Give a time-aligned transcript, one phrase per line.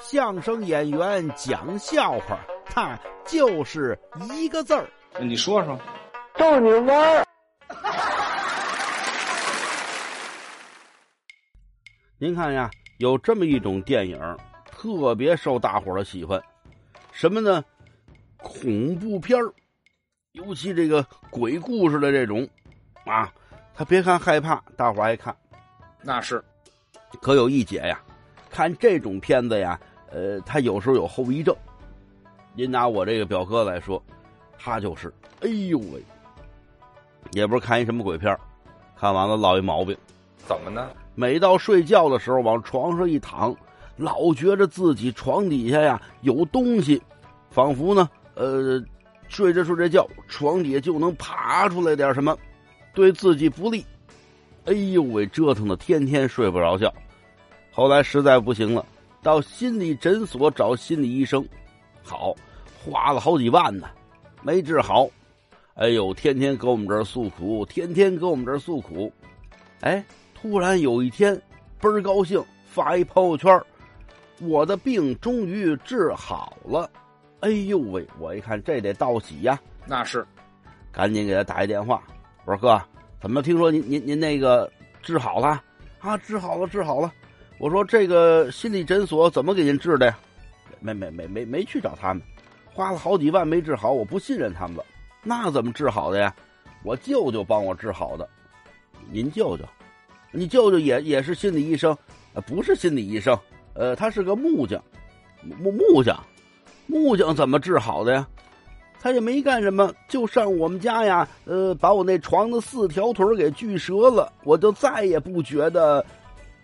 [0.00, 3.98] 相声演员讲笑话，他就是
[4.32, 4.88] 一个字儿。
[5.20, 5.78] 你说说，
[6.34, 7.24] 逗你玩儿。
[12.18, 14.18] 您看呀，有这么一种电影，
[14.64, 16.42] 特别受大伙儿的喜欢，
[17.10, 17.64] 什么呢？
[18.38, 19.52] 恐怖片儿，
[20.32, 22.48] 尤其这个鬼故事的这种，
[23.04, 23.32] 啊，
[23.74, 25.36] 他别看害怕，大伙儿爱看。
[26.00, 26.42] 那是，
[27.20, 28.00] 可有一解呀，
[28.52, 29.80] 看这种片子呀，
[30.10, 31.56] 呃，他有时候有后遗症。
[32.54, 34.00] 您拿我这个表哥来说，
[34.58, 36.04] 他就是，哎呦喂，
[37.32, 38.38] 也不是看一什么鬼片儿
[38.94, 39.96] 看完了落一毛病。
[40.46, 40.90] 怎么呢？
[41.14, 43.56] 每到睡觉的时候，往床上一躺，
[43.96, 47.00] 老觉着自己床底下呀有东西，
[47.50, 48.84] 仿佛呢，呃，
[49.28, 52.36] 睡着睡着觉，床底下就能爬出来点什么，
[52.92, 53.82] 对自己不利。
[54.66, 56.92] 哎呦喂，折腾的天天睡不着觉。
[57.72, 58.86] 后来实在不行了，
[59.22, 61.44] 到心理诊所找心理医生，
[62.04, 62.34] 好，
[62.84, 63.88] 花了好几万呢，
[64.42, 65.08] 没治好。
[65.74, 69.12] 哎呦，天天搁我们这儿诉苦，天天搁我们这儿诉苦。
[69.80, 70.04] 哎。
[70.34, 71.40] 突然有一天，
[71.80, 73.62] 倍儿高兴，发一朋友圈
[74.40, 76.90] 我的病终于治好了。
[77.38, 78.04] 哎呦喂！
[78.18, 80.26] 我一看这得道喜呀，那是，
[80.90, 82.02] 赶紧给他打一电话。
[82.44, 82.82] 我说哥，
[83.20, 84.68] 怎么听说您您您那个
[85.00, 85.62] 治好了
[86.00, 86.18] 啊？
[86.18, 87.12] 治好了，治好了。
[87.62, 90.18] 我说这个心理诊所怎么给您治的呀？
[90.80, 92.20] 没没没没没去找他们，
[92.74, 94.84] 花了好几万没治好，我不信任他们了。
[95.22, 96.34] 那怎么治好的呀？
[96.82, 98.28] 我舅舅帮我治好的。
[99.12, 99.64] 您舅舅？
[100.32, 101.96] 你舅舅也也是心理医生，
[102.34, 103.38] 呃，不是心理医生，
[103.74, 104.82] 呃，他是个木匠，
[105.40, 106.20] 木木匠，
[106.88, 108.26] 木匠怎么治好的呀？
[109.00, 116.04] 他也没干什么，就上我们家呀，呃，把我那床的四条腿给锯折了，我就再也不觉得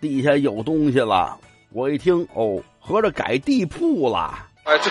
[0.00, 1.38] 地下有东西了。
[1.70, 4.32] 我一听，哦，合着改地铺了。
[4.64, 4.90] 哎，对。